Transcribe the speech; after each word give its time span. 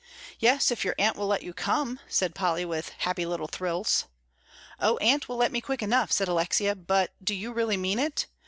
"Yes, 0.39 0.71
if 0.71 0.83
your 0.83 0.95
Aunt 0.97 1.15
will 1.15 1.27
let 1.27 1.43
you 1.43 1.53
come," 1.53 1.99
said 2.07 2.33
Polly, 2.33 2.65
with 2.65 2.89
happy 2.89 3.23
little 3.23 3.45
thrills. 3.45 4.05
"Oh, 4.79 4.97
Aunt 4.97 5.29
will 5.29 5.37
let 5.37 5.51
me 5.51 5.61
quick 5.61 5.83
enough," 5.83 6.11
said 6.11 6.27
Alexia; 6.27 6.73
"but 6.73 7.11
do 7.23 7.35
you 7.35 7.53
really 7.53 7.77
mean 7.77 7.99
it? 7.99 8.25